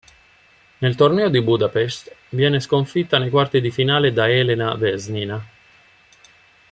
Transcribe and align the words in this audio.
Nel 0.79 0.95
torneo 0.95 1.29
di 1.29 1.43
Budapest 1.43 2.15
viene 2.29 2.59
sconfitta 2.59 3.19
nei 3.19 3.29
quarti 3.29 3.61
di 3.61 3.69
finale 3.69 4.11
da 4.11 4.27
Elena 4.27 4.73
Vesnina. 4.73 5.45